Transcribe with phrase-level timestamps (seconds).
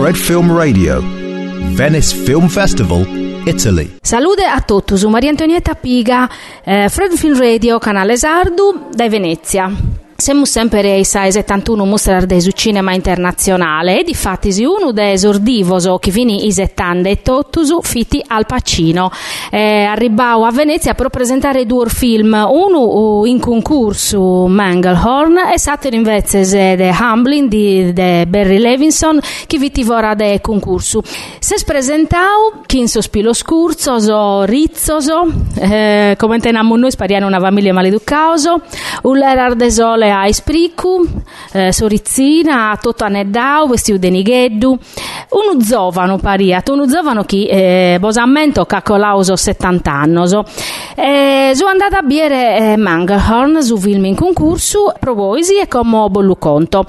[0.00, 1.02] Fred Film Radio,
[1.74, 3.06] Venice Film Festival,
[3.44, 3.98] Italy.
[4.00, 6.26] Salute a tutti, su Maria Antonietta Piga,
[6.64, 9.70] eh, Fred Film Radio, canale Sardu, da Venezia.
[10.20, 15.96] Siamo sempre ai 71 mostrar del cinema internazionale e di fatti si uno dei esordivoso
[15.96, 19.10] che vini i 70 e tottusu fiti al Pacino.
[19.50, 26.44] Eh, arrivavo a Venezia per presentare due film, uno in concorso Manglehorn e l'altro invece
[26.44, 31.00] The Humbling di de Barry Levinson che viti vora de concorso.
[31.38, 38.60] Se presentavo chi in sospilo scurzoso, rizzoso, eh, come teniamo noi spariamo una famiglia maleducauso,
[39.02, 41.06] un l'erar de sole a Ispricu,
[41.52, 44.78] eh, Sorizzina, Toto Aneddau, vestito de Nigheddu,
[45.30, 50.08] uno zovano pariat, uno zovano che eh, bosamento cacolauso 70 anni.
[50.96, 56.36] Eh, sono andata a biere eh, Manglehorn su film in concorso, provoisi e come bollu
[56.38, 56.84] conto.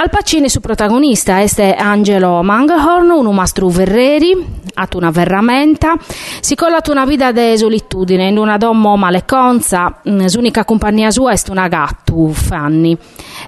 [0.00, 5.96] Al Pacini su protagonista este Angelo Manglehorn, un mastro Verreri, ha una verramenta,
[6.40, 11.66] si colla una vita di solitudine in una dommo maleconza, l'unica compagnia sua è una
[11.66, 12.96] gattu, Fanni.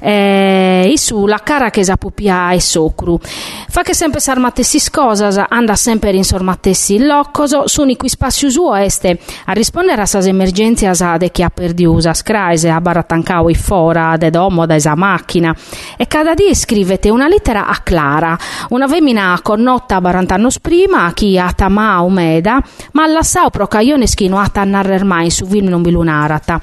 [0.01, 3.19] E su la cara che sa pupia e socru.
[3.21, 9.21] Fa che sempre s'armatessi scosas, anda sempre in sormatessi il loccoso, l'unico spazio suo este
[9.45, 14.31] a rispondere a sas emergenze de chi ha perdiusa scraise, a baratancao i fora, de
[14.31, 15.55] domo, da esa macchina.
[15.97, 18.39] E cada dia scrivete una lettera a Clara,
[18.71, 25.05] una femmina connota barant'anni prima, chi ha tamà umeda, ma allassao procaione schino a narrer
[25.05, 26.59] mai su film non bilunarata.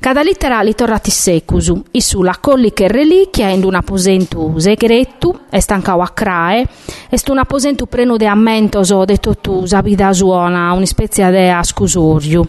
[0.00, 5.60] Cada lettera li torrati secusu, i su la colliche reliquia in un aposentu segretu, e
[5.60, 6.66] stancao a crae,
[7.08, 12.44] est un aposentu prenu de ammentoso de totu sabida suona, un'ispezia de ascusoriu.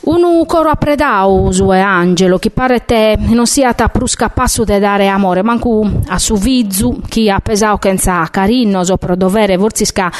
[0.00, 4.78] Un coro appredau su e Angelo, che pare te non sia ta prusca passo de
[4.78, 10.10] dare amore, mancu a su vizu, chi ha pesau kenza carino, so pro dovere, vorzisca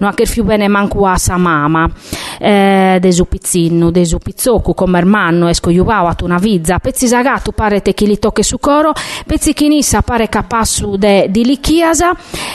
[0.00, 1.88] non ha che più bene mancu a sa mama,
[2.38, 7.06] eh, de su pizzinno, de su pizzocu, come ermanno, esco iuvau a una vizza, pezzi
[7.06, 8.92] sagatu pare te li tocche su coro,
[9.26, 12.14] pezzi chinissa pare capassu de di lichiasa,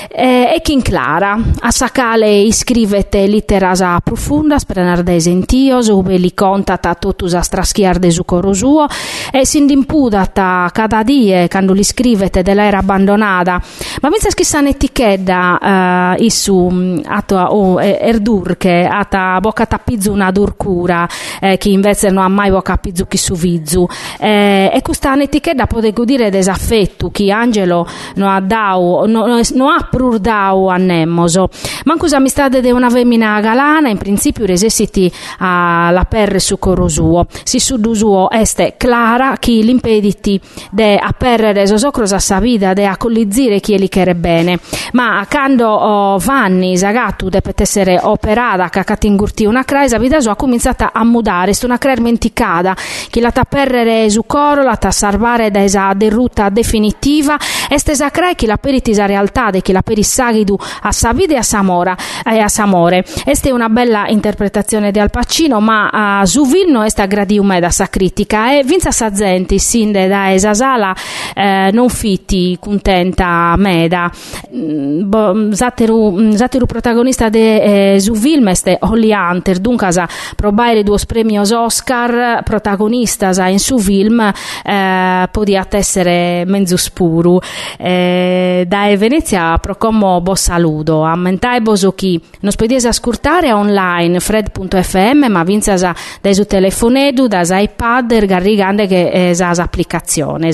[0.10, 6.78] eh, e in clara, a sacale iscrivete litterasa profunda, sprenar de esentio, ube li conta
[6.78, 8.88] ta totus a straschiar de su coro suo.
[9.32, 13.62] E s'indimpudata cada die quando li scrivete dell'era abbandonata
[14.02, 21.08] ma pensa che sa un'etichetta uh, issu ato oh, erdurche ata bocca tappizu una durcura
[21.42, 23.86] eh, che invece non ha mai bocca pizzu chi su vizzu
[24.20, 29.88] eh, e questa un'etichetta potego dire desaffetto chi Angelo non ha dau non no ha
[29.90, 31.50] prur dau a Nemmoso
[31.86, 37.26] manco amistade de una femmina galana in principio resessiti alla perre su coro suo.
[37.44, 40.40] Si su du suo este clara chi l'impediti
[40.72, 44.60] de apperrere sosocros a sa vida de a collizire chi li chere bene.
[44.94, 51.04] Ma quando oh, vanni sagatu de essere operata cacatingurti una craisa vida sua cominciata a
[51.04, 52.76] mudare, sto una crer menticada
[53.10, 57.38] chi la tapperrere su coro la ta salvare da esa derruta definitiva
[57.74, 61.38] este esa crai chi la peritisa realtà de chi la perissagidu a sa vida e
[61.38, 61.96] a Samora
[62.26, 63.04] e a Samore.
[63.26, 67.88] Este una bella interpretazione di Al Pacino, ma a su Vilno est gradium da sa
[67.88, 70.96] critica e vinza sa gente sinde da esa sala
[71.34, 74.12] eh, non fiti contenta meda
[74.50, 80.98] bo, zateru, zateru protagonista de eh, su film est Holly Hunter dunque sa probaire due
[81.08, 87.40] premios Oscar protagonistas in su film eh, podiat essere mezzo spuru
[87.78, 95.44] eh, da Venezia procomo bo saludo ammentai boso chi non spediese ascoltare online fred.fm ma
[95.44, 100.52] vinza da su telefonedu, da iPad, garrigande che è sa applicazione.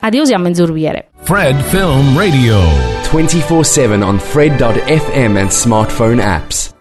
[0.00, 1.08] Adios a menzurviere.
[1.22, 2.60] Fred Film Radio.
[3.02, 6.74] 24-7 on fred.fm and smartphone apps.